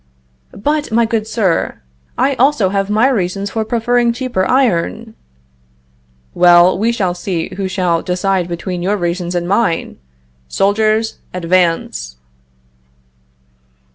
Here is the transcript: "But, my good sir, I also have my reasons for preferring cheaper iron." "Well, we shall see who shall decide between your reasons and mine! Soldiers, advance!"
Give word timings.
"But, 0.63 0.91
my 0.91 1.05
good 1.05 1.27
sir, 1.27 1.79
I 2.17 2.33
also 2.33 2.69
have 2.69 2.89
my 2.89 3.07
reasons 3.07 3.51
for 3.51 3.63
preferring 3.63 4.13
cheaper 4.13 4.47
iron." 4.49 5.13
"Well, 6.33 6.75
we 6.75 6.91
shall 6.91 7.13
see 7.13 7.53
who 7.55 7.67
shall 7.67 8.01
decide 8.01 8.47
between 8.47 8.81
your 8.81 8.97
reasons 8.97 9.35
and 9.35 9.47
mine! 9.47 9.99
Soldiers, 10.47 11.19
advance!" 11.35 12.15